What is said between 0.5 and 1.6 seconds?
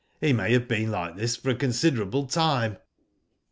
have been like this for a